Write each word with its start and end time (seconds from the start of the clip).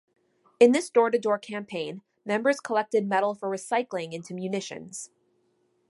In 0.59 0.71
this 0.71 0.89
door 0.89 1.11
to 1.11 1.19
door 1.19 1.37
campaign, 1.37 2.01
members 2.25 2.59
collected 2.59 3.07
metal 3.07 3.35
for 3.35 3.47
recycling 3.51 4.13
into 4.13 4.33
munitions. 4.33 5.11